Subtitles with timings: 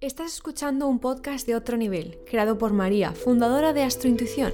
[0.00, 4.52] Estás escuchando un podcast de otro nivel, creado por María, fundadora de Astrointuición.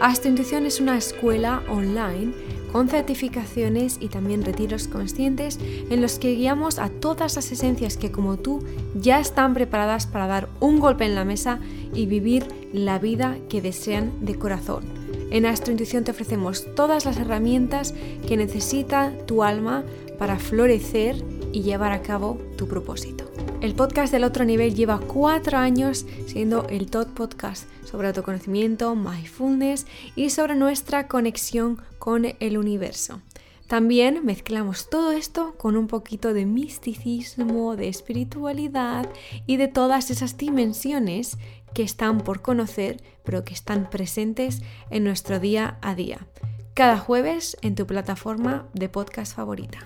[0.00, 2.32] Astrointuición es una escuela online
[2.72, 5.58] con certificaciones y también retiros conscientes
[5.90, 8.64] en los que guiamos a todas las esencias que como tú
[8.94, 11.60] ya están preparadas para dar un golpe en la mesa
[11.92, 14.84] y vivir la vida que desean de corazón.
[15.30, 17.92] En Astrointuición te ofrecemos todas las herramientas
[18.26, 19.84] que necesita tu alma
[20.18, 23.27] para florecer y llevar a cabo tu propósito.
[23.60, 29.84] El podcast del otro nivel lleva cuatro años siendo el top podcast sobre autoconocimiento, mindfulness
[30.14, 33.20] y sobre nuestra conexión con el universo.
[33.66, 39.10] También mezclamos todo esto con un poquito de misticismo, de espiritualidad
[39.46, 41.36] y de todas esas dimensiones
[41.74, 46.28] que están por conocer, pero que están presentes en nuestro día a día.
[46.74, 49.80] Cada jueves en tu plataforma de podcast favorita.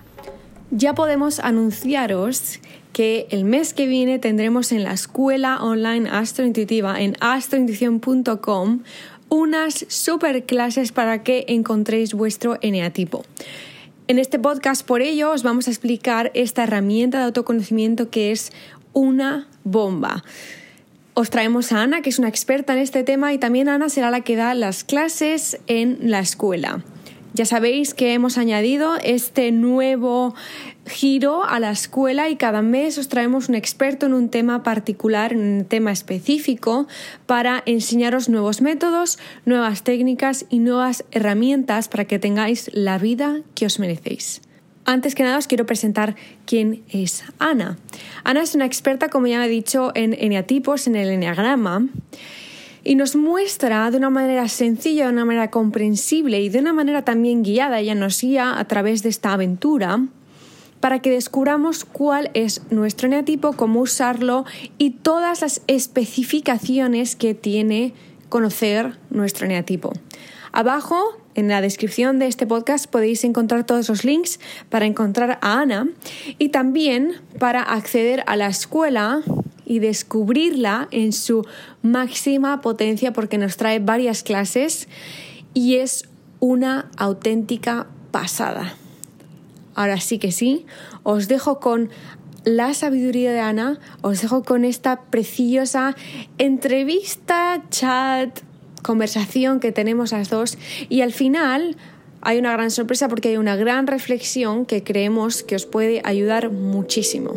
[0.75, 2.59] Ya podemos anunciaros
[2.93, 8.79] que el mes que viene tendremos en la escuela online astrointuitiva en astrointuición.com
[9.29, 13.23] unas super clases para que encontréis vuestro eneatipo.
[14.07, 18.51] En este podcast, por ello, os vamos a explicar esta herramienta de autoconocimiento que es
[18.93, 20.23] una bomba.
[21.13, 24.09] Os traemos a Ana, que es una experta en este tema, y también Ana será
[24.09, 26.83] la que da las clases en la escuela.
[27.35, 30.35] Ya sabéis que hemos añadido este nuevo
[30.85, 35.33] giro a la escuela y cada mes os traemos un experto en un tema particular,
[35.33, 36.87] en un tema específico,
[37.25, 43.65] para enseñaros nuevos métodos, nuevas técnicas y nuevas herramientas para que tengáis la vida que
[43.65, 44.41] os merecéis.
[44.85, 47.79] Antes que nada os quiero presentar quién es Ana.
[48.23, 51.87] Ana es una experta, como ya he dicho, en eneatipos, en el eneagrama
[52.83, 57.05] y nos muestra de una manera sencilla, de una manera comprensible y de una manera
[57.05, 60.05] también guiada, ella nos guía a través de esta aventura
[60.79, 64.43] para que descubramos cuál es nuestro eneatipo, cómo usarlo
[64.77, 67.93] y todas las especificaciones que tiene
[68.27, 69.93] conocer nuestro eneatipo.
[70.51, 74.39] Abajo, en la descripción de este podcast, podéis encontrar todos los links
[74.69, 75.87] para encontrar a Ana
[76.37, 79.21] y también para acceder a la escuela
[79.65, 81.45] y descubrirla en su
[81.81, 84.87] máxima potencia porque nos trae varias clases
[85.53, 88.75] y es una auténtica pasada.
[89.75, 90.65] Ahora sí que sí,
[91.03, 91.89] os dejo con
[92.43, 95.95] la sabiduría de Ana, os dejo con esta preciosa
[96.37, 98.41] entrevista, chat,
[98.83, 100.57] conversación que tenemos las dos
[100.89, 101.75] y al final
[102.21, 106.51] hay una gran sorpresa porque hay una gran reflexión que creemos que os puede ayudar
[106.51, 107.33] muchísimo.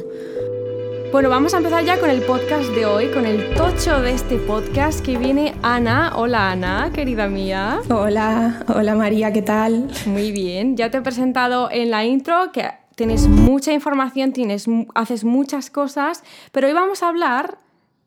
[1.13, 4.37] Bueno, vamos a empezar ya con el podcast de hoy, con el tocho de este
[4.37, 6.13] podcast que viene Ana.
[6.17, 7.81] Hola Ana, querida mía.
[7.89, 9.89] Hola, hola María, ¿qué tal?
[10.05, 15.25] Muy bien, ya te he presentado en la intro que tienes mucha información, tienes, haces
[15.25, 17.59] muchas cosas, pero hoy vamos a hablar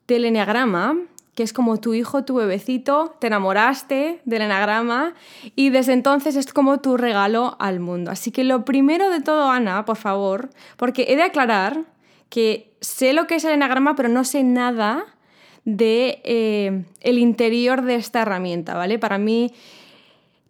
[0.07, 0.95] del eneagrama,
[1.39, 5.13] que es como tu hijo, tu bebecito, te enamoraste del enagrama
[5.55, 8.11] y desde entonces es como tu regalo al mundo.
[8.11, 11.85] Así que lo primero de todo, Ana, por favor, porque he de aclarar
[12.27, 15.05] que sé lo que es el enagrama, pero no sé nada
[15.63, 18.99] de eh, el interior de esta herramienta, ¿vale?
[18.99, 19.53] Para mí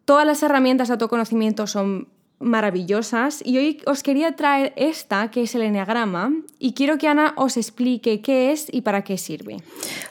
[0.06, 2.08] todas las herramientas de autoconocimiento son
[2.40, 7.34] maravillosas y hoy os quería traer esta que es el enneagrama y quiero que Ana
[7.36, 9.58] os explique qué es y para qué sirve.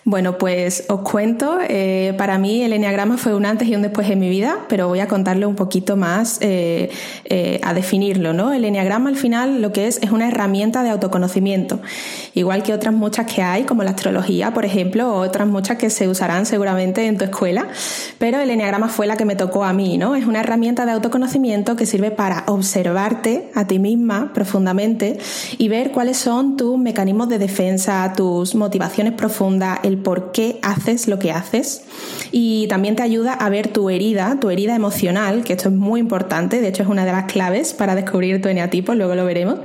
[0.05, 4.09] Bueno, pues os cuento, eh, para mí el enneagrama fue un antes y un después
[4.11, 6.91] en mi vida, pero voy a contarle un poquito más eh,
[7.25, 8.53] eh, a definirlo, ¿no?
[8.53, 11.81] El enneagrama al final lo que es es una herramienta de autoconocimiento,
[12.35, 15.91] igual que otras muchas que hay, como la astrología, por ejemplo, o otras muchas que
[15.91, 17.69] se usarán seguramente en tu escuela,
[18.19, 20.15] pero el enneagrama fue la que me tocó a mí, ¿no?
[20.15, 25.19] Es una herramienta de autoconocimiento que sirve para observarte a ti misma profundamente
[25.57, 31.07] y ver cuáles son tus mecanismos de defensa, tus motivaciones profundas, el por qué haces
[31.07, 31.83] lo que haces.
[32.33, 36.01] Y también te ayuda a ver tu herida, tu herida emocional, que esto es muy
[36.01, 39.61] importante, de hecho es una de las claves para descubrir tu eneatipo, luego lo veremos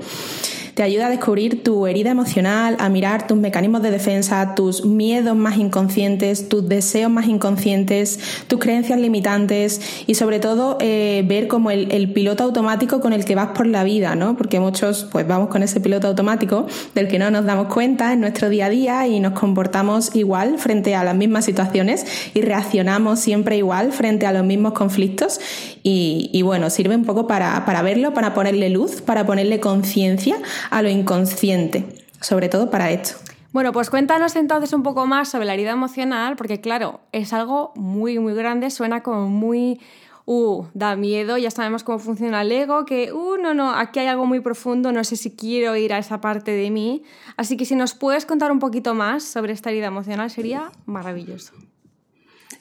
[0.73, 5.35] te ayuda a descubrir tu herida emocional, a mirar tus mecanismos de defensa, tus miedos
[5.35, 11.71] más inconscientes, tus deseos más inconscientes, tus creencias limitantes y sobre todo eh, ver como
[11.71, 14.35] el, piloto automático con el que vas por la vida, ¿no?
[14.35, 18.19] Porque muchos pues vamos con ese piloto automático del que no nos damos cuenta en
[18.19, 23.19] nuestro día a día y nos comportamos igual frente a las mismas situaciones y reaccionamos
[23.19, 25.39] siempre igual frente a los mismos conflictos
[25.85, 30.37] y, bueno, sirve un poco para, para verlo, para ponerle luz, para ponerle conciencia
[30.69, 33.17] a lo inconsciente, sobre todo para esto.
[33.51, 37.71] Bueno, pues cuéntanos entonces un poco más sobre la herida emocional, porque claro, es algo
[37.75, 39.79] muy, muy grande, suena como muy
[40.25, 44.07] uh, da miedo, ya sabemos cómo funciona el ego, que, uh, no, no, aquí hay
[44.07, 47.03] algo muy profundo, no sé si quiero ir a esa parte de mí.
[47.37, 51.53] Así que si nos puedes contar un poquito más sobre esta herida emocional sería maravilloso.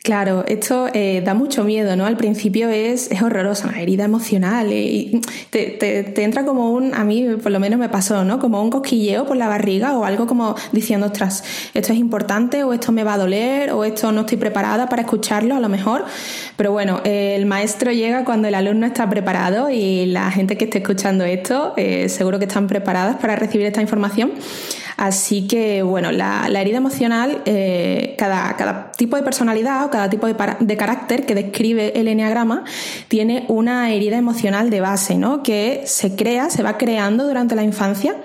[0.02, 2.06] Claro, esto eh, da mucho miedo, ¿no?
[2.06, 4.72] Al principio es, es horrorosa, una herida emocional.
[4.72, 5.20] Eh, y
[5.50, 8.40] te, te, entra como un, a mí por lo menos me pasó, ¿no?
[8.40, 12.72] Como un cosquilleo por la barriga o algo como diciendo, ostras, esto es importante o
[12.72, 16.04] esto me va a doler o esto no estoy preparada para escucharlo a lo mejor.
[16.56, 20.78] Pero bueno, el maestro llega cuando el alumno está preparado y la gente que esté
[20.78, 24.32] escuchando esto eh, seguro que están preparadas para recibir esta información.
[24.96, 30.76] Así que, bueno, la, herida emocional, eh, cada, cada, tipo de personalidad cada tipo de,
[30.76, 32.64] carácter que describe el enneagrama
[33.06, 35.44] tiene una herida emocional de base, ¿no?
[35.44, 38.16] Que se crea, se va creando durante la infancia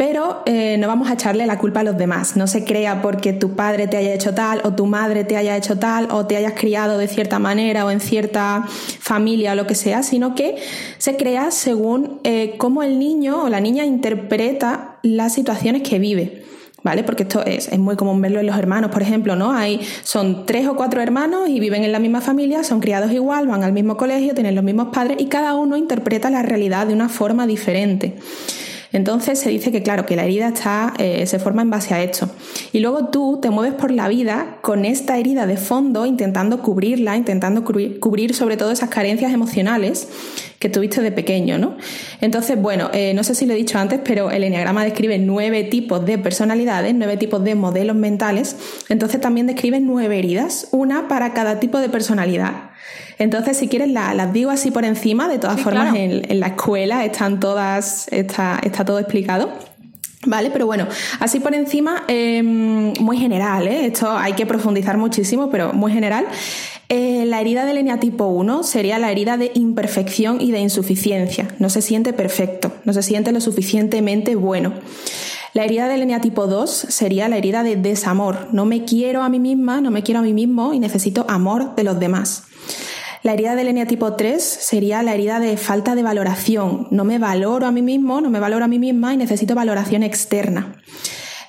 [0.00, 2.34] pero eh, no vamos a echarle la culpa a los demás.
[2.34, 5.58] No se crea porque tu padre te haya hecho tal o tu madre te haya
[5.58, 9.66] hecho tal o te hayas criado de cierta manera o en cierta familia o lo
[9.66, 10.56] que sea, sino que
[10.96, 16.39] se crea según eh, cómo el niño o la niña interpreta las situaciones que vive.
[16.82, 17.04] ¿Vale?
[17.04, 19.52] Porque esto es, es, muy común verlo en los hermanos, por ejemplo, ¿no?
[19.52, 23.46] Hay, son tres o cuatro hermanos y viven en la misma familia, son criados igual,
[23.46, 26.94] van al mismo colegio, tienen los mismos padres y cada uno interpreta la realidad de
[26.94, 28.16] una forma diferente.
[28.92, 32.02] Entonces se dice que, claro, que la herida está, eh, se forma en base a
[32.02, 32.28] esto.
[32.72, 37.16] Y luego tú te mueves por la vida con esta herida de fondo, intentando cubrirla,
[37.16, 40.08] intentando cubrir, sobre todo esas carencias emocionales
[40.58, 41.76] que tuviste de pequeño, ¿no?
[42.20, 45.64] Entonces, bueno, eh, no sé si lo he dicho antes, pero el enneagrama describe nueve
[45.64, 48.56] tipos de personalidades, nueve tipos de modelos mentales.
[48.88, 52.69] Entonces también describe nueve heridas, una para cada tipo de personalidad.
[53.18, 57.40] Entonces, si quieres, las digo así por encima, de todas formas, en, la escuela están
[57.40, 59.50] todas, está, está todo explicado.
[60.26, 60.50] ¿Vale?
[60.50, 60.86] Pero bueno,
[61.18, 63.86] así por encima, em, muy general, ¿eh?
[63.86, 66.26] esto hay que profundizar muchísimo, pero muy general.
[66.90, 71.48] Eh, la herida del eneatipo 1 sería la herida de imperfección y de insuficiencia.
[71.58, 74.74] No se siente perfecto, no se siente lo suficientemente bueno.
[75.54, 78.48] La herida del eneatipo 2 sería la herida de desamor.
[78.52, 81.74] No me quiero a mí misma, no me quiero a mí mismo y necesito amor
[81.76, 82.44] de los demás.
[83.22, 86.88] La herida del eneatipo 3 sería la herida de falta de valoración.
[86.90, 90.02] No me valoro a mí mismo, no me valoro a mí misma y necesito valoración
[90.02, 90.80] externa.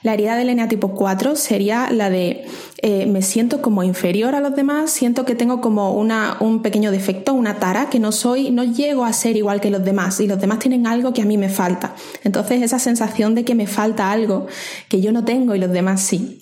[0.03, 2.45] La herida del eneatipo 4 sería la de
[2.81, 6.89] eh, me siento como inferior a los demás, siento que tengo como una, un pequeño
[6.89, 10.27] defecto, una tara, que no soy, no llego a ser igual que los demás y
[10.27, 11.93] los demás tienen algo que a mí me falta.
[12.23, 14.47] Entonces esa sensación de que me falta algo
[14.89, 16.40] que yo no tengo y los demás sí.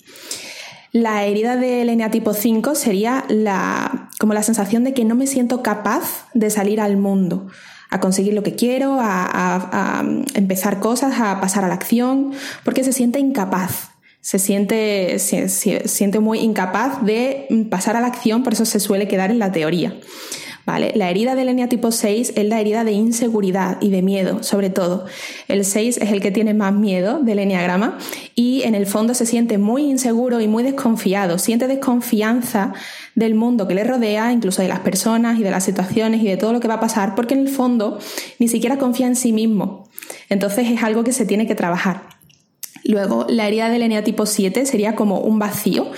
[0.92, 5.62] La herida del eneatipo 5 sería la, como la sensación de que no me siento
[5.62, 7.46] capaz de salir al mundo,
[7.90, 10.04] a conseguir lo que quiero, a,
[10.34, 12.32] empezar cosas, a pasar a la acción,
[12.64, 13.90] porque se siente incapaz.
[14.22, 15.48] Se siente, se
[15.88, 19.50] siente muy incapaz de pasar a la acción, por eso se suele quedar en la
[19.50, 19.96] teoría.
[20.78, 25.06] La herida del eneatipo 6 es la herida de inseguridad y de miedo, sobre todo.
[25.48, 27.98] El 6 es el que tiene más miedo del eneagrama
[28.34, 32.72] y en el fondo se siente muy inseguro y muy desconfiado, siente desconfianza
[33.14, 36.36] del mundo que le rodea, incluso de las personas y de las situaciones y de
[36.36, 37.98] todo lo que va a pasar, porque en el fondo
[38.38, 39.88] ni siquiera confía en sí mismo.
[40.28, 42.19] Entonces es algo que se tiene que trabajar.
[42.84, 45.90] Luego, la herida del eneatipo 7 sería como un vacío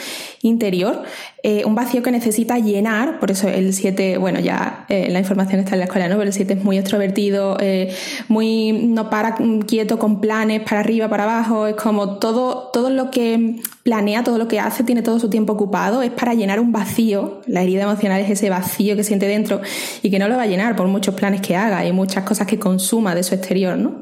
[0.42, 1.04] interior,
[1.44, 5.60] eh, un vacío que necesita llenar, por eso el 7, bueno, ya eh, la información
[5.60, 6.20] está en la escuela, ¿no?
[6.20, 7.94] El 7 es muy extrovertido, eh,
[8.26, 9.36] muy no para
[9.66, 14.38] quieto con planes para arriba, para abajo, es como todo, todo lo que planea, todo
[14.38, 17.40] lo que hace, tiene todo su tiempo ocupado, es para llenar un vacío.
[17.46, 19.60] La herida emocional es ese vacío que siente dentro
[20.02, 22.46] y que no lo va a llenar por muchos planes que haga y muchas cosas
[22.48, 24.00] que consuma de su exterior, ¿no?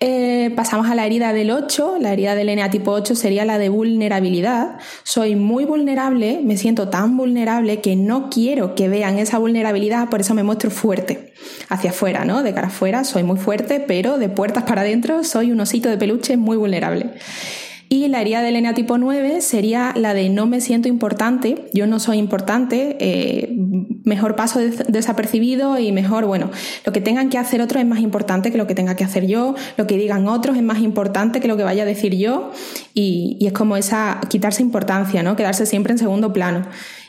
[0.00, 1.96] Eh, pasamos a la herida del 8.
[2.00, 4.78] La herida del NA tipo 8 sería la de vulnerabilidad.
[5.04, 10.20] Soy muy vulnerable, me siento tan vulnerable que no quiero que vean esa vulnerabilidad, por
[10.20, 11.32] eso me muestro fuerte.
[11.68, 12.42] Hacia afuera, ¿no?
[12.42, 15.96] De cara afuera soy muy fuerte, pero de puertas para adentro soy un osito de
[15.96, 17.12] peluche muy vulnerable.
[17.88, 22.00] Y la herida del tipo 9 sería la de no me siento importante, yo no
[22.00, 23.54] soy importante, eh,
[24.04, 26.50] mejor paso desapercibido y mejor, bueno,
[26.84, 29.26] lo que tengan que hacer otros es más importante que lo que tenga que hacer
[29.26, 32.50] yo, lo que digan otros es más importante que lo que vaya a decir yo
[32.92, 35.36] y, y es como esa quitarse importancia, ¿no?
[35.36, 36.66] Quedarse siempre en segundo plano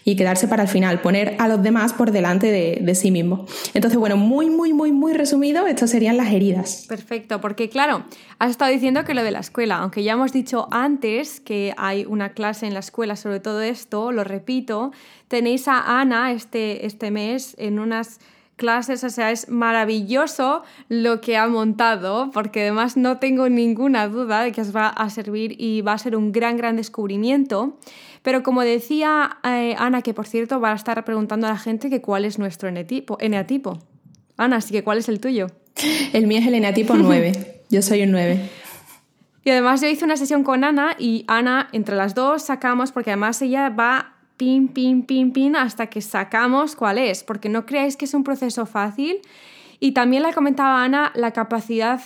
[0.08, 3.46] y quedarse para el final, poner a los demás por delante de, sí mismo.
[3.74, 6.86] Entonces, bueno, muy, muy, muy, muy resumido, estas serían las heridas.
[6.88, 8.06] Perfecto, porque claro,
[8.40, 12.06] has estado diciendo que lo de la escuela, aunque ya hemos dicho antes que hay
[12.06, 14.94] una clase en la escuela sobre todo esto, lo repito,
[15.28, 18.22] tenéis a Ana este, este mes en unas
[18.58, 24.44] clases, o sea, es maravilloso lo que ha montado, porque además no tengo ninguna duda
[24.44, 27.78] de que os va a servir y va a ser un gran, gran descubrimiento.
[28.28, 31.90] Pero como decía eh, Ana, que por cierto va a estar preguntando a la gente
[31.90, 33.18] que cuál es nuestro eneatipo.
[33.22, 33.80] eneatipo.
[34.36, 35.48] Ana, así que ¿cuál es el tuyo?
[36.12, 37.62] El mío es el eneatipo 9.
[37.70, 38.50] Yo soy un 9.
[39.46, 43.12] Y además yo hice una sesión con Ana y Ana, entre las dos sacamos, porque
[43.12, 47.96] además ella va pin, pin, pin, pin, hasta que sacamos cuál es, porque no creáis
[47.96, 49.22] que es un proceso fácil.
[49.80, 52.02] Y también la comentaba Ana la capacidad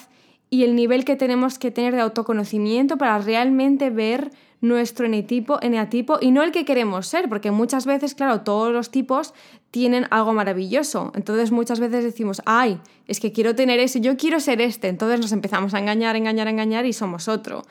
[0.51, 4.29] y el nivel que tenemos que tener de autoconocimiento para realmente ver
[4.61, 8.91] nuestro eneatipo, eneatipo y no el que queremos ser, porque muchas veces, claro, todos los
[8.91, 9.33] tipos
[9.71, 11.11] tienen algo maravilloso.
[11.15, 14.87] Entonces muchas veces decimos, ay, es que quiero tener ese, yo quiero ser este.
[14.87, 17.63] Entonces nos empezamos a engañar, engañar, engañar y somos otro.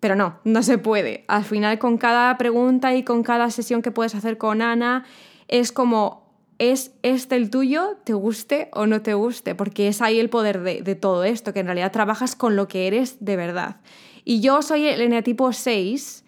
[0.00, 1.24] Pero no, no se puede.
[1.28, 5.04] Al final con cada pregunta y con cada sesión que puedes hacer con Ana,
[5.46, 6.26] es como,
[6.58, 7.96] ¿es este el tuyo?
[8.04, 9.54] ¿Te guste o no te guste?
[9.54, 12.66] Porque es ahí el poder de, de todo esto, que en realidad trabajas con lo
[12.66, 13.76] que eres de verdad.
[14.24, 16.23] Y yo soy el eneatipo 6,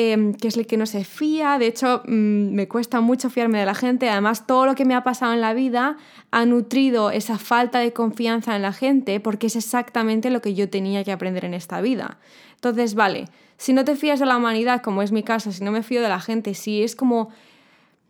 [0.00, 1.58] Em, que es el que no se fía.
[1.58, 4.08] De hecho, mm, me cuesta mucho fiarme de la gente.
[4.08, 5.96] Además, todo lo que me ha pasado en la vida
[6.30, 10.70] ha nutrido esa falta de confianza en la gente porque es exactamente lo que yo
[10.70, 12.18] tenía que aprender en esta vida.
[12.54, 13.24] Entonces, vale,
[13.56, 16.00] si no te fías de la humanidad, como es mi caso, si no me fío
[16.00, 17.30] de la gente, si es como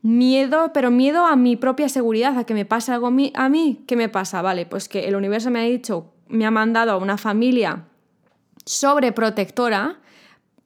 [0.03, 3.97] miedo, pero miedo a mi propia seguridad, a que me pase algo a mí, ¿qué
[3.97, 4.43] me pasa?
[4.43, 7.87] Vale, pues que el universo me ha dicho, me ha mandado a una familia
[8.67, 10.01] sobreprotectora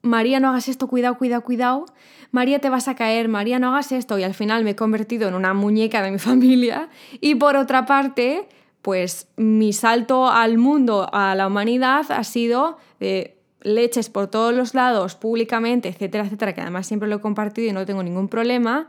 [0.03, 1.87] María, no hagas esto, cuidado, cuidado, cuidado.
[2.33, 4.19] María, te vas a caer, María, no hagas esto.
[4.19, 6.89] Y al final me he convertido en una muñeca de mi familia.
[7.21, 8.49] Y por otra parte,
[8.83, 14.75] pues mi salto al mundo, a la humanidad, ha sido de leches por todos los
[14.75, 18.89] lados, públicamente, etcétera, etcétera, que además siempre lo he compartido y no tengo ningún problema,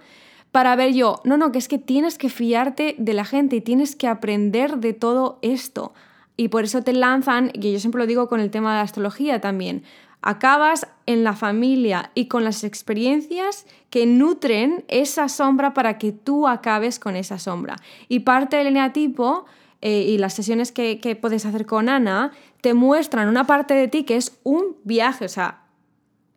[0.51, 3.61] para ver yo, no, no, que es que tienes que fiarte de la gente y
[3.61, 5.93] tienes que aprender de todo esto.
[6.37, 8.83] Y por eso te lanzan, y yo siempre lo digo con el tema de la
[8.83, 9.83] astrología también,
[10.23, 16.47] acabas en la familia y con las experiencias que nutren esa sombra para que tú
[16.47, 17.75] acabes con esa sombra.
[18.07, 19.45] Y parte del eneatipo
[19.81, 23.89] eh, y las sesiones que, que puedes hacer con Ana te muestran una parte de
[23.89, 25.63] ti que es un viaje, o sea,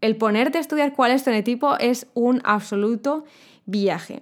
[0.01, 3.25] el ponerte a estudiar cuál es tu eneatipo es un absoluto
[3.65, 4.21] viaje.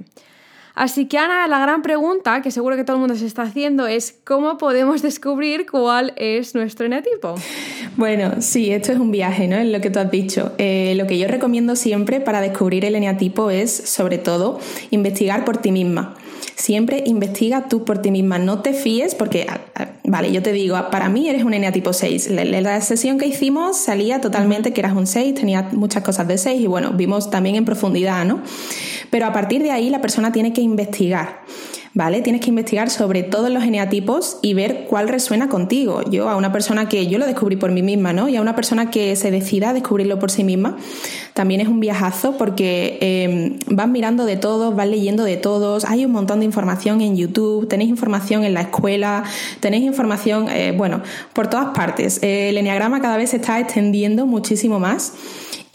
[0.75, 3.87] Así que Ana, la gran pregunta que seguro que todo el mundo se está haciendo
[3.87, 7.37] es ¿cómo podemos descubrir cuál es nuestro eneatipo?
[7.97, 9.57] Bueno, sí, esto es un viaje, ¿no?
[9.57, 10.53] Es lo que tú has dicho.
[10.59, 14.59] Eh, lo que yo recomiendo siempre para descubrir el eneatipo es, sobre todo,
[14.91, 16.17] investigar por ti misma.
[16.57, 19.47] Siempre investiga tú por ti misma, no te fíes porque,
[20.05, 22.31] vale, yo te digo, para mí eres un eneatipo 6.
[22.31, 26.39] La, la sesión que hicimos salía totalmente que eras un 6, tenía muchas cosas de
[26.39, 28.41] 6 y bueno, vimos también en profundidad, ¿no?
[29.11, 31.41] Pero a partir de ahí la persona tiene que investigar.
[31.95, 32.23] ¿Vale?
[32.23, 36.03] Tienes que investigar sobre todos los eneatipos y ver cuál resuena contigo.
[36.11, 38.29] Yo a una persona que yo lo descubrí por mí misma, ¿no?
[38.29, 40.77] Y a una persona que se decida a descubrirlo por sí misma,
[41.35, 46.05] también es un viajazo porque eh, vas mirando de todos, vas leyendo de todos, hay
[46.05, 49.23] un montón de información en YouTube, tenéis información en la escuela,
[49.61, 51.01] tenéis información, eh, bueno,
[51.33, 52.19] por todas partes.
[52.23, 55.13] el eneagrama cada vez se está extendiendo muchísimo más.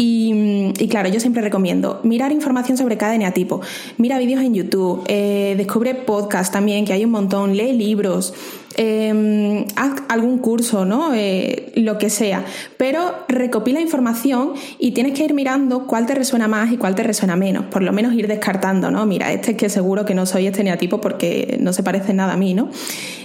[0.02, 3.60] Y, claro, yo siempre recomiendo mirar información sobre cada eneatipo.
[3.98, 8.34] Mira vídeos en YouTube, eh, descubre podcast también, que hay un montón, lee libros,
[8.76, 11.14] eh, haz algún curso, ¿no?
[11.14, 12.46] Eh, lo que sea.
[12.78, 17.04] Pero recopila información y tienes que ir mirando cuál te resuena más y cuál te
[17.04, 17.66] resuena menos.
[17.66, 19.06] Por lo menos ir descartando, ¿no?
[19.06, 22.34] Mira, este es que seguro que no soy este eneatipo porque no se parece nada
[22.34, 22.70] a mí, ¿no?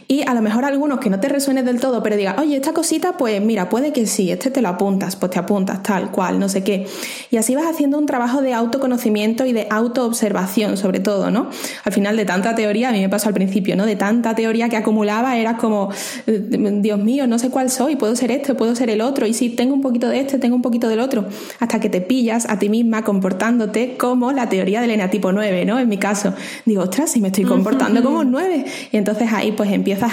[0.07, 2.75] Y a lo mejor algunos que no te resuene del todo, pero digas, oye, esta
[2.75, 6.39] cosita, pues mira, puede que sí, este te lo apuntas, pues te apuntas, tal cual,
[6.39, 6.87] no sé qué.
[7.31, 11.49] Y así vas haciendo un trabajo de autoconocimiento y de autoobservación, sobre todo, ¿no?
[11.85, 13.87] Al final de tanta teoría, a mí me pasó al principio, ¿no?
[13.87, 15.91] De tanta teoría que acumulaba, eras como,
[16.27, 19.51] Dios mío, no sé cuál soy, puedo ser este, puedo ser el otro, y si
[19.51, 21.27] tengo un poquito de este, tengo un poquito del otro,
[21.61, 25.79] hasta que te pillas a ti misma comportándote como la teoría del eneatipo 9, ¿no?
[25.79, 28.65] En mi caso, digo, ostras, si me estoy comportando como un 9.
[28.93, 30.13] Y entonces ahí pues empieza empiezas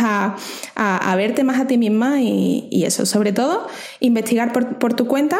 [0.75, 3.67] a, verte más a ti misma y, eso, sobre todo,
[3.99, 5.39] investigar por, tu cuenta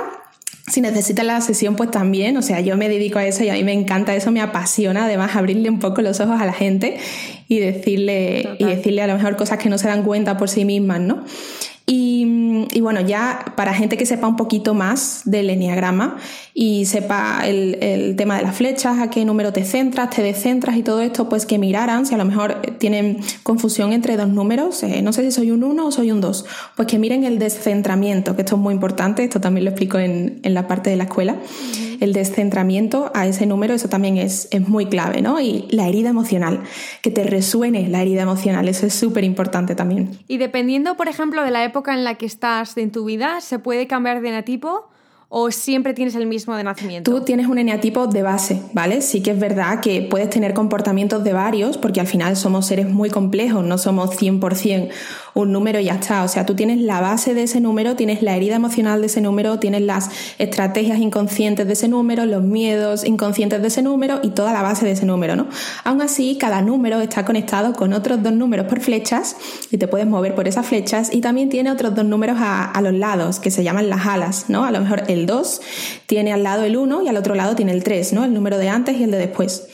[0.72, 3.54] si necesitas la sesión, pues también, o sea, yo me dedico a eso y a
[3.54, 6.98] mí me encanta eso, me apasiona además abrirle un poco los ojos a la gente
[7.48, 10.64] y decirle, y decirle a lo mejor cosas que no se dan cuenta por sí
[10.64, 11.26] mismas, ¿no?
[11.94, 16.16] Y, bueno, ya para gente que sepa un poquito más del enneagrama
[16.54, 20.84] y sepa el, tema de las flechas, a qué número te centras, te descentras y
[20.84, 25.02] todo esto, pues que miraran si a lo mejor tienen confusión entre dos números, eh,
[25.02, 26.46] no sé si soy un 1 o soy un 2,
[26.78, 30.40] pues que miren el descentramiento, que esto es muy importante, esto también lo explico en,
[30.44, 31.36] la parte de la escuela.
[32.02, 35.40] El descentramiento a ese número, eso también es, es muy clave, ¿no?
[35.40, 36.62] Y la herida emocional,
[37.02, 40.20] que te resuene la herida emocional, eso es súper importante también.
[40.28, 43.60] Y dependiendo, por ejemplo, de la época en la que estás en tu vida, ¿se
[43.60, 44.92] puede cambiar de eneatipo?
[45.34, 47.10] o siempre tienes el mismo de nacimiento?
[47.10, 49.02] Tú tienes un eneatipo de base, ¿vale?
[49.02, 52.90] Sí que es verdad que puedes tener comportamientos de varios, porque al final somos seres
[52.90, 54.90] muy complejos, no somos 100%
[55.34, 56.24] un número y ya está.
[56.24, 59.22] O sea, tú tienes la base de ese número, tienes la herida emocional de ese
[59.22, 64.30] número, tienes las estrategias inconscientes de ese número, los miedos inconscientes de ese número y
[64.30, 65.48] toda la base de ese número, ¿no?
[65.84, 69.36] Aún así, cada número está conectado con otros dos números por flechas
[69.72, 72.82] y te puedes mover por esas flechas y también tiene otros dos números a, a
[72.82, 74.66] los lados que se llaman las alas, ¿no?
[74.66, 75.62] A lo mejor el 2
[76.06, 78.24] tiene al lado el 1 y al otro lado tiene el 3, ¿no?
[78.24, 79.68] El número de antes y el de después.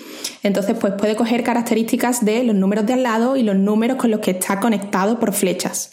[0.44, 4.12] Entonces, pues puede coger características de los números de al lado y los números con
[4.12, 5.92] los que está conectado por flechas.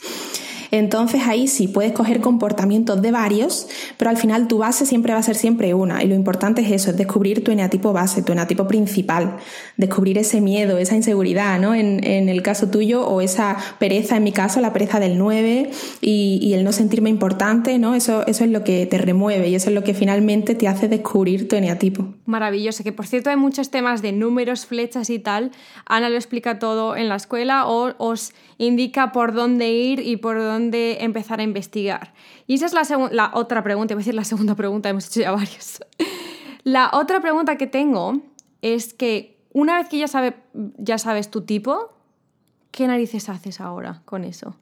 [0.75, 5.21] Entonces ahí sí puedes coger comportamientos de varios, pero al final tu base siempre va
[5.21, 6.03] a ser siempre una.
[6.03, 9.37] Y lo importante es eso, es descubrir tu eneatipo base, tu eneatipo principal,
[9.77, 11.77] descubrir ese miedo, esa inseguridad, ¿no?
[11.77, 11.95] En,
[12.29, 16.65] el caso tuyo, o esa pereza, en mi caso, la pereza del 9 y, el
[16.65, 17.95] no sentirme importante, ¿no?
[17.95, 20.89] Eso, eso es lo que te remueve y eso es lo que finalmente te hace
[20.89, 22.15] descubrir tu eneatipo.
[22.27, 25.53] Maravilloso, que por cierto hay muchos temas de números, flechas y tal.
[25.87, 30.39] Ana lo explica todo en la escuela o os indica por dónde ir y por
[30.39, 32.15] dónde empezar a investigar.
[32.47, 35.21] Y esa es la, la otra pregunta, iba a decir la segunda pregunta, hemos hecho
[35.21, 35.81] ya varias.
[36.65, 38.23] La otra pregunta que tengo
[38.63, 40.35] es que una vez que ya, sabe,
[40.79, 41.93] ya sabes tu tipo,
[42.71, 44.57] ¿qué narices haces ahora con eso?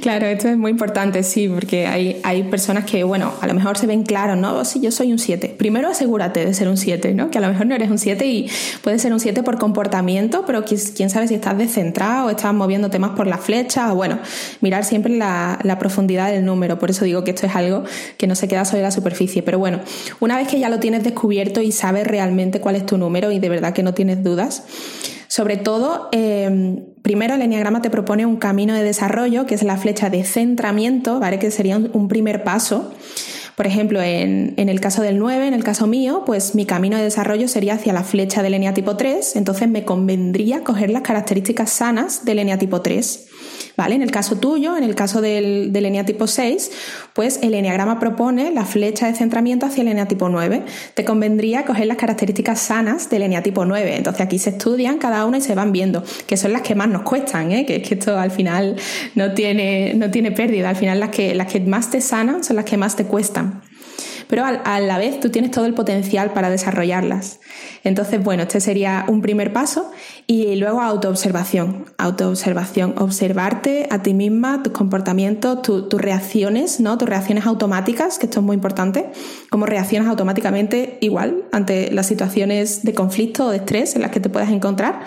[0.00, 3.78] Claro, esto es muy importante, sí, porque hay, hay personas que, bueno, a lo mejor
[3.78, 4.58] se ven claros, ¿no?
[4.58, 5.54] Oh, sí, yo soy un 7.
[5.56, 7.30] Primero asegúrate de ser un 7, ¿no?
[7.30, 8.50] Que a lo mejor no eres un 7 y
[8.82, 12.98] puedes ser un 7 por comportamiento, pero quién sabe si estás descentrado o estás moviéndote
[12.98, 14.18] más por la flecha, o bueno,
[14.60, 16.78] mirar siempre la, la profundidad del número.
[16.78, 17.84] Por eso digo que esto es algo
[18.18, 19.42] que no se queda sobre la superficie.
[19.42, 19.80] Pero bueno,
[20.20, 23.38] una vez que ya lo tienes descubierto y sabes realmente cuál es tu número y
[23.38, 24.64] de verdad que no tienes dudas,
[25.34, 29.76] sobre todo, eh, primero el enneagrama te propone un camino de desarrollo, que es la
[29.76, 31.40] flecha de centramiento, ¿vale?
[31.40, 32.92] que sería un, primer paso.
[33.56, 36.96] Por ejemplo, en, en, el caso del 9, en el caso mío, pues mi camino
[36.96, 41.68] de desarrollo sería hacia la flecha del eneatipo 3, entonces me convendría coger las características
[41.68, 43.26] sanas del eneatipo 3.
[43.76, 43.94] ¿Vale?
[43.94, 46.70] En el caso tuyo, en el caso del, del eneatipo 6,
[47.12, 50.64] pues el eneagrama propone la flecha de centramiento hacia el eneatipo 9.
[50.94, 53.96] Te convendría coger las características sanas del eneatipo 9.
[53.96, 56.88] Entonces aquí se estudian cada una y se van viendo, que son las que más
[56.88, 57.66] nos cuestan, ¿eh?
[57.66, 58.76] que que esto al final
[59.14, 62.56] no tiene, no tiene pérdida, al final las que, las que más te sanan son
[62.56, 63.62] las que más te cuestan
[64.34, 67.38] pero a, la vez tú tienes todo el potencial para desarrollarlas.
[67.84, 69.92] Entonces, bueno, este sería un primer paso
[70.26, 76.98] y luego autoobservación, autoobservación, observarte a ti misma, tus comportamientos, tus reacciones, ¿no?
[76.98, 79.08] Tus reacciones automáticas, que esto es muy importante,
[79.50, 84.18] cómo reaccionas automáticamente igual ante las situaciones de conflicto o de estrés en las que
[84.18, 85.04] te puedas encontrar.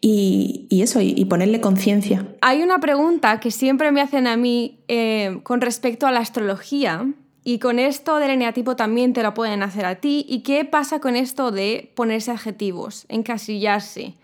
[0.00, 2.26] Y, eso, y, ponerle conciencia.
[2.40, 7.06] Hay una pregunta que siempre me hacen a mí eh, con respecto a la astrología,
[7.44, 10.24] y con esto del eneatipo también te lo pueden hacer a ti.
[10.26, 14.14] ¿Y qué pasa con esto de ponerse adjetivos, encasillarse?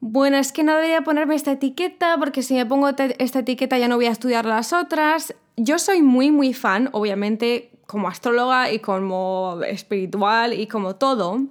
[0.00, 3.88] Bueno, es que no debería ponerme esta etiqueta porque si me pongo esta etiqueta ya
[3.88, 5.34] no voy a estudiar las otras.
[5.56, 11.42] Yo soy muy, muy fan, obviamente, como astróloga y como espiritual y como todo.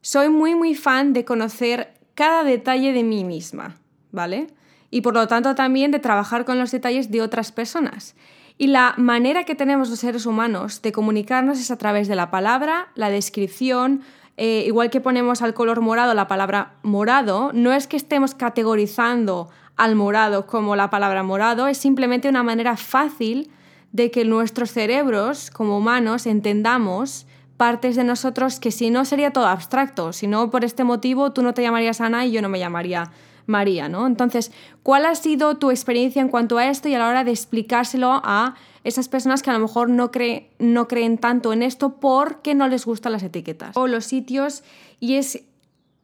[0.00, 3.76] Soy muy, muy fan de conocer cada detalle de mí misma,
[4.12, 4.46] ¿vale?
[4.90, 8.14] Y por lo tanto también de trabajar con los detalles de otras personas.
[8.60, 12.30] Y la manera que tenemos los seres humanos de comunicarnos es a través de la
[12.30, 14.02] palabra, la descripción,
[14.36, 19.48] eh, igual que ponemos al color morado la palabra morado, no es que estemos categorizando
[19.76, 23.50] al morado como la palabra morado, es simplemente una manera fácil
[23.92, 29.46] de que nuestros cerebros como humanos entendamos partes de nosotros que si no sería todo
[29.46, 32.58] abstracto, si no por este motivo tú no te llamarías Ana y yo no me
[32.58, 33.10] llamaría
[33.50, 34.06] María, ¿no?
[34.06, 37.32] Entonces, ¿cuál ha sido tu experiencia en cuanto a esto y a la hora de
[37.32, 42.68] explicárselo a esas personas que a lo mejor no, creen tanto en esto porque no
[42.68, 44.62] les gustan las etiquetas o los sitios?
[45.00, 45.42] Y es,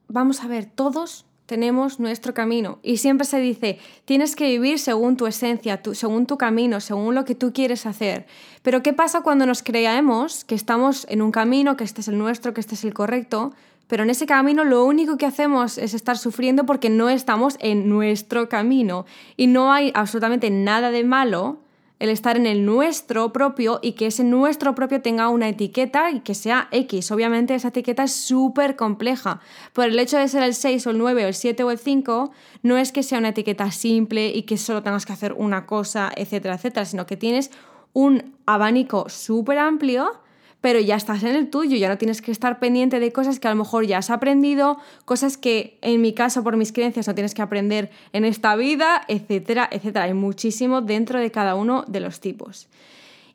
[0.09, 5.17] vamos a ver, todos tenemos nuestro camino y siempre se dice, tienes que vivir según
[5.17, 8.27] tu esencia, según tu camino, según lo que tú quieres hacer.
[8.63, 12.19] Pero ¿qué pasa cuando nos creemos que estamos en un camino, que este es el
[12.19, 13.55] nuestro, que este es el correcto?
[13.87, 17.89] Pero en ese camino lo único que hacemos es estar sufriendo porque no estamos en
[17.89, 19.07] nuestro camino.
[19.37, 21.61] Y no hay absolutamente nada de malo
[21.99, 26.21] el estar en el nuestro propio y que ese nuestro propio tenga una etiqueta y
[26.21, 27.11] que sea X.
[27.11, 29.41] Obviamente esa etiqueta es súper compleja.
[29.73, 31.79] Por el hecho de ser el 6 o el 9 o el 7 o el
[31.79, 35.65] 5, no es que sea una etiqueta simple y que solo tengas que hacer una
[35.65, 37.51] cosa, etcétera, etcétera, sino que tienes
[37.95, 40.21] un abanico súper amplio
[40.61, 43.47] pero ya estás en el tuyo, ya no tienes que estar pendiente de cosas que
[43.49, 47.15] a lo mejor ya has aprendido, cosas que en mi caso por mis creencias no
[47.15, 50.07] tienes que aprender en esta vida, etcétera, etcétera.
[50.07, 52.69] Hay muchísimo dentro de cada uno de los tipos.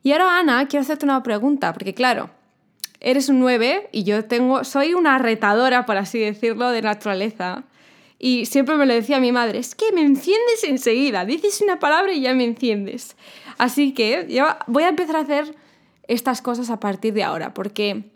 [0.02, 2.30] Y ahora, Ana, quiero hacerte una pregunta, porque claro,
[3.00, 7.64] eres un 9 y yo tengo, soy una retadora, por así decirlo, de naturaleza.
[8.18, 12.12] Y siempre me lo decía mi madre, es que me enciendes enseguida, dices una palabra
[12.12, 13.16] y ya me enciendes.
[13.58, 14.26] Así que
[14.66, 15.56] voy a empezar a hacer
[16.08, 18.10] estas cosas a partir de ahora, porque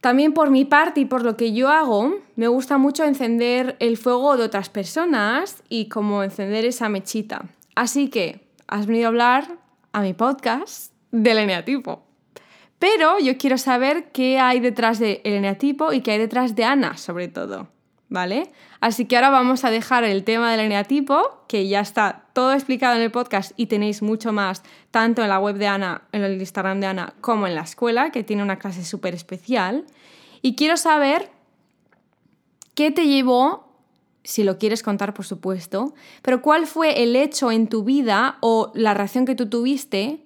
[0.00, 3.96] también por mi parte y por lo que yo hago, me gusta mucho encender el
[3.96, 7.46] fuego de otras personas y como encender esa mechita.
[7.74, 9.58] Así que has venido a hablar
[9.92, 12.02] a mi podcast del eneatipo.
[12.78, 16.96] Pero yo quiero saber qué hay detrás del eneatipo y qué hay detrás de Ana,
[16.96, 17.68] sobre todo.
[18.14, 18.50] ¿vale?
[18.80, 22.96] Así que ahora vamos a dejar el tema del eneatipo, que ya está todo explicado
[22.96, 26.38] en el podcast y tenéis mucho más, tanto en la web de Ana, en el
[26.38, 29.86] Instagram de Ana, como en la escuela, que tiene una clase súper especial.
[30.42, 31.30] Y quiero saber
[32.74, 33.72] qué te llevó,
[34.24, 38.72] si lo quieres contar, por supuesto, pero cuál fue el hecho en tu vida o
[38.74, 40.24] la reacción que tú tuviste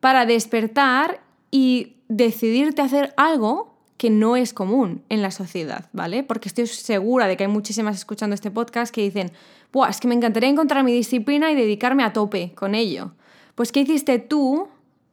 [0.00, 3.71] para despertar y decidirte hacer algo
[4.02, 6.24] que no es común en la sociedad, ¿vale?
[6.24, 9.30] Porque estoy segura de que hay muchísimas escuchando este podcast que dicen,
[9.72, 13.12] Buah, es que me encantaría encontrar mi disciplina y dedicarme a tope con ello.
[13.54, 14.66] Pues, ¿qué hiciste tú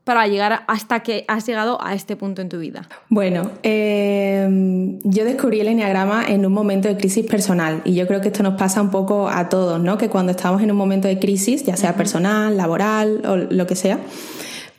[0.06, 2.90] para llegar hasta que has llegado a este punto en tu vida?
[3.10, 8.22] Bueno, em, yo descubrí el enneagrama en un momento de crisis personal y yo creo
[8.22, 10.00] que esto nos pasa un poco a todos, ¿no?
[10.00, 13.76] Que cuando estamos en un momento de crisis, ya sea personal, laboral o lo que
[13.76, 14.00] sea,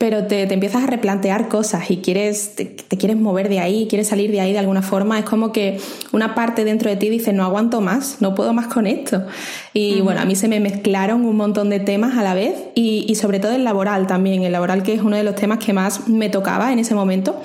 [0.00, 4.30] pero te, empiezas a replantear cosas y quieres, te, quieres mover de ahí, quieres salir
[4.30, 5.18] de ahí de alguna forma.
[5.18, 5.78] Es como que
[6.10, 9.26] una parte dentro de ti dice, no aguanto más, no puedo más con esto.
[9.74, 13.04] Y bueno, a mí se me mezclaron un montón de temas a la vez y,
[13.10, 15.74] y sobre todo el laboral también, el laboral que es uno de los temas que
[15.74, 17.38] más me tocaba en ese momento.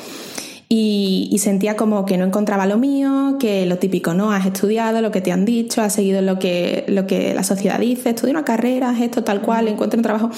[0.67, 4.31] Y, sentía como que no encontraba lo mío, que lo típico, ¿no?
[4.31, 7.79] Has estudiado lo que te han dicho, has seguido lo que, lo que la sociedad
[7.79, 10.31] dice, estudia una carrera, esto tal cual, encuentra un trabajo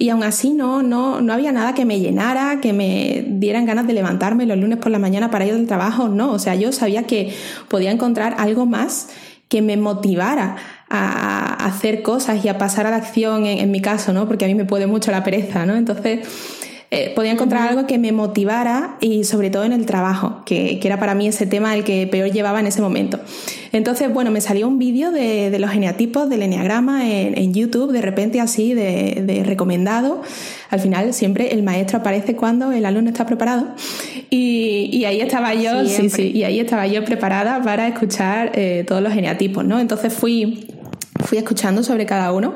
[0.00, 3.86] y aún así no, no, no había nada que me llenara, que me dieran ganas
[3.86, 6.72] de levantarme los lunes por la mañana para ir al trabajo, no, o sea, yo
[6.72, 7.34] sabía que
[7.68, 9.08] podía encontrar algo más
[9.48, 10.56] que me motivara
[10.88, 14.26] a hacer cosas y a pasar a la acción en, en mi caso, ¿no?
[14.26, 15.76] Porque a mí me puede mucho la pereza, ¿no?
[15.76, 16.20] Entonces,
[16.92, 20.98] eh, podía encontrar algo que me motivara y sobre todo en el trabajo, que, era
[20.98, 23.20] para mí ese tema el que peor llevaba en ese momento.
[23.70, 28.40] Entonces, bueno, me salió un vídeo de, los geneatipos del eneagrama en, YouTube, de repente
[28.40, 30.20] así, de, recomendado.
[30.68, 33.68] Al final, siempre el maestro aparece cuando el alumno está preparado.
[34.28, 39.00] Y, ahí estaba yo, sí, sí, y ahí estaba yo preparada para escuchar eh, todos
[39.00, 39.78] los geneatipos, ¿no?
[39.78, 40.66] Entonces fui,
[41.24, 42.54] fui escuchando sobre cada uno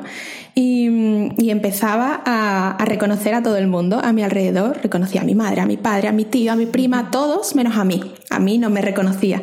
[0.55, 4.79] y, empezaba a, reconocer a todo el mundo a mi alrededor.
[4.81, 7.55] Reconocía a mi madre, a mi padre, a mi tío, a mi prima, a todos
[7.55, 8.01] menos a mí.
[8.29, 9.41] A mí no me reconocía.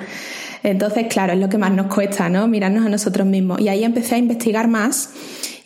[0.62, 2.48] Entonces, claro, es lo que más nos cuesta, ¿no?
[2.48, 3.60] Mirarnos a nosotros mismos.
[3.60, 5.10] Y ahí empecé a investigar más,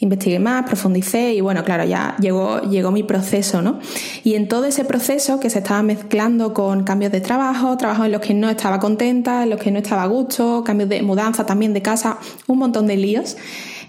[0.00, 3.78] investigué más, profundicé y bueno, claro, ya llegó, llegó mi proceso, ¿no?
[4.24, 8.12] Y en todo ese proceso que se estaba mezclando con cambios de trabajo, trabajos en
[8.12, 11.46] los que no estaba contenta, en los que no estaba a gusto, cambios de mudanza
[11.46, 13.37] también de casa, un montón de líos.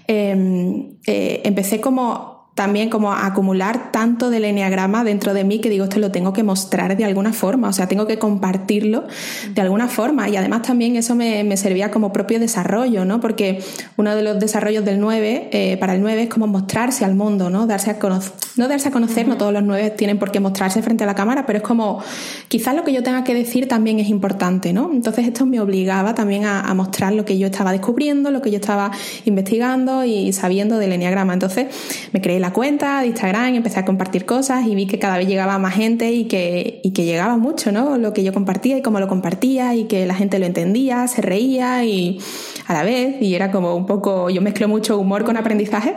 [0.08, 5.84] Em, eh, empecé como también como acumular tanto del enneagrama dentro de mí que digo,
[5.84, 9.06] esto lo tengo que mostrar de alguna forma, o sea, tengo que compartirlo
[9.54, 10.28] de alguna forma.
[10.28, 13.20] Y además también eso me, servía como propio desarrollo, ¿no?
[13.20, 13.62] Porque
[13.96, 17.48] uno de los desarrollos del 9, eh, para el 9, es como mostrarse al mundo,
[17.48, 17.68] ¿no?
[17.68, 20.82] Darse a conocer, no darse a conocer, no todos los 9 tienen por qué mostrarse
[20.82, 22.02] frente a la cámara, pero es como,
[22.48, 24.90] quizás lo que yo tenga que decir también es importante, ¿no?
[24.92, 28.50] Entonces esto me obligaba también a, a mostrar lo que yo estaba descubriendo, lo que
[28.50, 28.90] yo estaba
[29.26, 31.34] investigando y sabiendo del enneagrama.
[31.34, 31.68] Entonces
[32.12, 35.28] me creé la cuenta de Instagram, empecé a compartir cosas y vi que cada vez
[35.28, 37.98] llegaba más gente y que, y que llegaba mucho, ¿no?
[37.98, 41.22] Lo que yo compartía y cómo lo compartía y que la gente lo entendía, se
[41.22, 42.18] reía y
[42.66, 45.96] a la vez, y era como un poco, yo mezclo mucho humor con aprendizaje.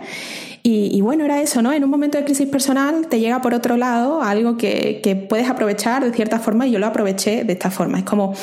[0.64, 1.74] Y, y, bueno, era eso, ¿no?
[1.74, 5.50] En un momento de crisis personal te llega por otro lado algo que, que, puedes
[5.50, 7.98] aprovechar de cierta forma y yo lo aproveché de esta forma.
[7.98, 8.36] Es como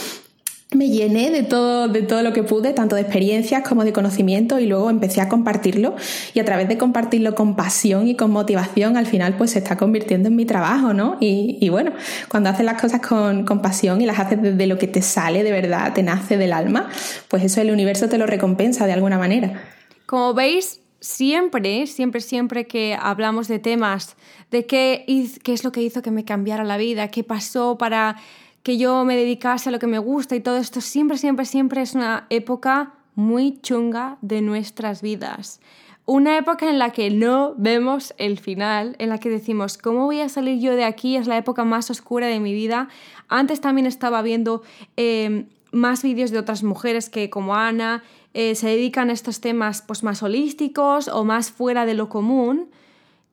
[0.71, 4.59] me llené de todo, de todo lo que pude, tanto de experiencias como de conocimiento,
[4.59, 5.97] y luego empecé a compartirlo.
[6.35, 9.79] Y a través de compartirlo con pasión y con motivación, al final pues se está
[9.79, 11.17] convirtiendo en mi trabajo, ¿no?
[11.21, 11.93] Y, bueno,
[12.29, 15.43] cuando haces las cosas con, con, pasión y las haces desde lo que te sale
[15.43, 16.91] de verdad, te nace del alma,
[17.29, 19.63] pues eso el universo te lo recompensa de alguna manera.
[20.05, 24.17] Como veis, siempre, siempre, siempre que hablamos de temas,
[24.51, 25.05] de qué,
[25.43, 28.17] qué es lo que hizo que me cambiara la vida, qué pasó para
[28.63, 31.83] que yo me dedicase a lo que me gusta y todo esto, siempre, siempre, siempre
[31.83, 35.61] es una época muy chunga de nuestras vidas.
[36.07, 40.21] una época en la que no vemos el final, en la que decimos, ¿cómo voy
[40.21, 41.17] a salir yo de aquí?
[41.17, 42.89] Es la época más oscura de mi vida.
[43.29, 44.63] Antes también estaba viendo
[44.97, 49.83] em, más vídeos de otras mujeres que como Ana eh, se dedican a estos temas
[49.83, 52.71] pues, más holísticos o más fuera de lo común.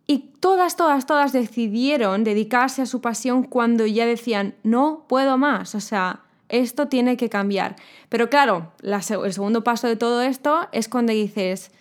[0.07, 5.73] Y todas, todas, todas decidieron dedicarse a su pasión cuando ya decían, no puedo más,
[5.75, 7.75] o sea, esto tiene que cambiar.
[8.09, 11.71] Pero claro, el segundo paso de todo esto es cuando dices,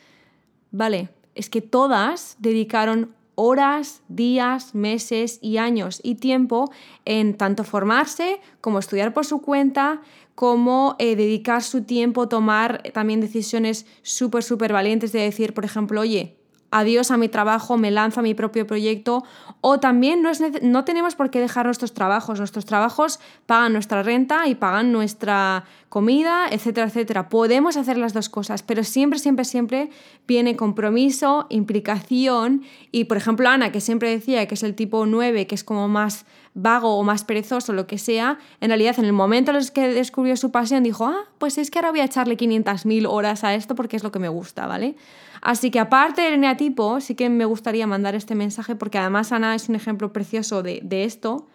[0.77, 6.73] Vale, es que todas dedicaron horas, días, meses y años y tiempo
[7.05, 10.03] en tanto formarse como estudiar por su cuenta,
[10.35, 16.01] como eh, dedicar su tiempo, tomar también decisiones súper, súper valientes de decir, por ejemplo,
[16.01, 16.39] oye,
[16.75, 19.23] adiós a mi trabajo, me lanzo a mi propio proyecto.
[19.61, 22.41] O también no, es, no tenemos por qué dejar nuestros trabajos.
[22.41, 27.29] Nuestros trabajos pagan nuestra renta y pagan nuestra comida, etcétera, etcétera.
[27.29, 29.91] Podemos hacer las dos cosas, pero siempre, siempre, siempre
[30.27, 35.47] viene compromiso, implicación y, por ejemplo, Ana, que siempre decía que es el tipo 9,
[35.47, 39.13] que es como más vago o más perezoso, lo que sea, en realidad en el
[39.13, 42.05] momento en el que descubrió su pasión dijo, ah, pues es que ahora voy a
[42.05, 44.97] echarle 500.000 horas a esto porque es lo que me gusta, ¿vale?
[45.45, 49.55] Así que aparte del eneatipo, sí que me gustaría mandar este mensaje porque además Ana
[49.55, 51.49] es un ejemplo precioso de, de esto.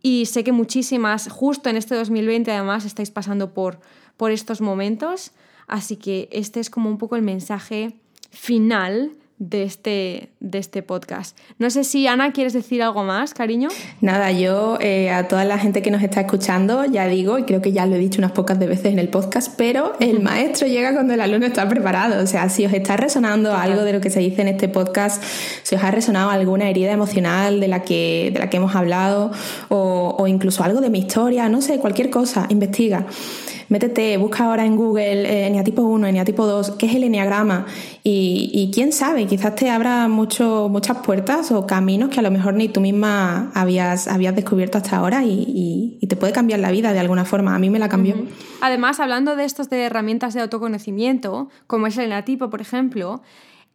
[0.00, 3.80] Y sé que muchísimas, justo en este 2020 además, estáis pasando por,
[4.16, 5.32] por estos momentos,
[5.66, 7.96] así que este es como un poco el mensaje
[8.30, 11.36] final de este, de este podcast.
[11.58, 13.68] No sé si Ana, ¿quieres decir algo más, cariño?
[14.00, 17.60] Nada, yo eh, a toda la gente que nos está escuchando, ya digo, y creo
[17.60, 20.66] que ya lo he dicho unas pocas de veces en el podcast, pero el maestro
[20.66, 22.22] llega cuando el alumno está preparado.
[22.22, 25.22] O sea, si os está resonando algo de lo que se dice en este podcast,
[25.62, 29.32] si os ha resonado alguna herida emocional de la que, de la que hemos hablado,
[29.68, 33.06] o, o incluso algo de mi historia, no sé, cualquier cosa, investiga
[33.68, 37.66] métete, busca ahora en Google eh, eneatipo 1, eneatipo 2, qué es el eneagrama
[38.02, 42.54] y, quién sabe, quizás te abra mucho, muchas puertas o caminos que a lo mejor
[42.54, 47.00] ni tú misma habías, habías descubierto hasta ahora y, te puede cambiar la vida de
[47.00, 47.56] alguna forma.
[47.56, 48.14] A mí me la cambió.
[48.60, 53.22] Además, hablando de estos de herramientas de autoconocimiento, como es el eneatipo, por ejemplo,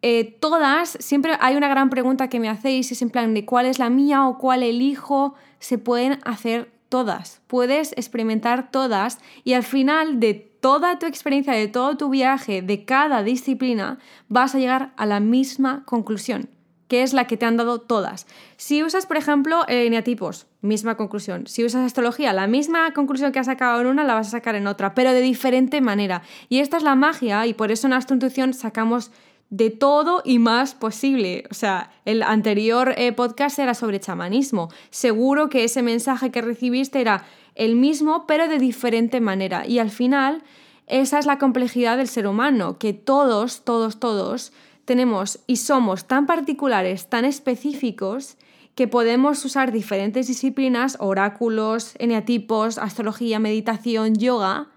[0.02, 3.66] eh, todas, siempre hay una gran pregunta que me hacéis, es en plan de cuál
[3.66, 9.64] es la mía o cuál elijo, se pueden hacer todas, puedes experimentar todas y al
[9.64, 14.92] final de toda tu experiencia, de todo tu viaje, de cada disciplina, vas a llegar
[14.98, 16.50] a la misma conclusión,
[16.90, 18.28] que es la que te han dado todas.
[18.58, 21.48] Si usas, por ejemplo, eneatipos, misma conclusión.
[21.48, 24.56] Si usas astrología, la misma conclusión que has sacado en una la vas a sacar
[24.56, 26.24] en otra, pero de diferente manera.
[26.50, 29.12] Y esta es la magia y por eso en Astrointuición sacamos
[29.52, 31.44] de todo y más posible.
[31.52, 34.70] O sea, el anterior eh, podcast era sobre chamanismo.
[34.90, 39.68] Seguro que ese mensaje que recibiste era el mismo, pero de diferente manera.
[39.68, 40.42] Y al final,
[40.88, 44.54] esa es la complejidad del ser humano, que todos, todos, todos
[44.86, 48.38] tenemos y somos tan particulares, tan específicos,
[48.74, 54.70] que podemos usar diferentes disciplinas, oráculos, eneatipos, astrología, meditación, yoga,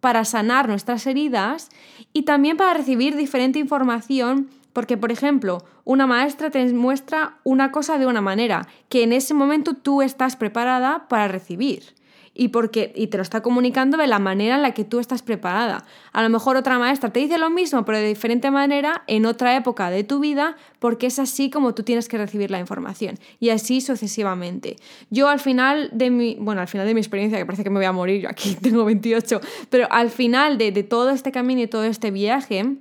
[0.00, 1.68] para sanar nuestras heridas
[2.12, 7.98] y también para recibir diferente información porque, por ejemplo, una maestra te muestra una cosa
[7.98, 11.99] de una manera que en ese momento tú estás preparada para recibir
[12.40, 15.20] y, porque, y te lo está comunicando de la manera en la que tú estás
[15.20, 15.84] preparada.
[16.14, 19.54] A lo mejor otra maestra te dice lo mismo, pero de diferente manera en otra
[19.56, 23.18] época de tu vida, porque es así como tú tienes que recibir la información.
[23.40, 24.76] Y así sucesivamente.
[25.10, 27.76] Yo al final de mi, bueno, al final de mi experiencia, que parece que me
[27.76, 31.60] voy a morir, yo aquí tengo 28, pero al final de, de todo este camino
[31.60, 32.78] y todo este viaje,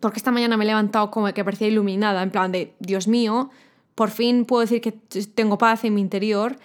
[0.00, 3.50] porque esta mañana me he levantado como que parecía iluminada, en plan de, Dios mío,
[3.94, 6.56] por fin puedo decir que tengo paz en mi interior,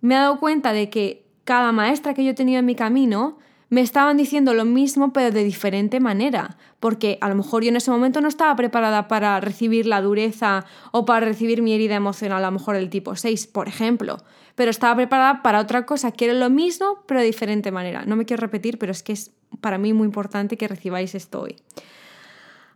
[0.00, 3.38] me he dado cuenta de que cada maestra que yo he tenido en mi camino
[3.68, 7.76] me estaban diciendo lo mismo pero de diferente manera, porque a lo mejor yo en
[7.76, 12.44] ese momento no estaba preparada para recibir la dureza o para recibir mi herida emocional,
[12.44, 14.18] a lo mejor el tipo 6, por ejemplo,
[14.56, 18.04] pero estaba preparada para otra cosa, quiero lo mismo pero de diferente manera.
[18.06, 19.30] No me quiero repetir, pero es que es
[19.60, 21.56] para mí muy importante que recibáis esto hoy.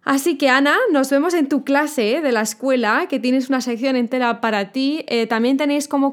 [0.03, 3.97] Así que Ana, nos vemos en tu clase de la escuela, que tienes una sección
[3.97, 5.05] entera para ti.
[5.09, 6.11] Eh, también tenéis cómo,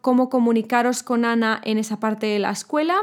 [0.00, 2.96] cómo comunicaros con Ana en esa parte de la escuela.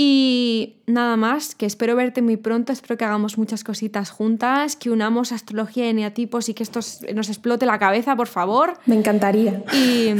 [0.00, 4.90] Y nada más, que espero verte muy pronto, espero que hagamos muchas cositas juntas, que
[4.90, 6.78] unamos astrología y eneatipos y que esto
[7.12, 8.74] nos explote la cabeza, por favor.
[8.86, 9.64] Me encantaría.
[9.72, 10.10] Y,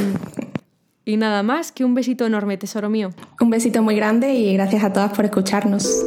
[1.05, 3.11] y nada más, que un besito enorme, tesoro mío.
[3.41, 6.05] Un besito muy grande y gracias a todas por escucharnos.